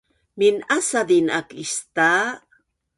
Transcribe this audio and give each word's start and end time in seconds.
Min’asazin 0.37 1.27
aak 1.37 1.49
istaa 1.63 2.25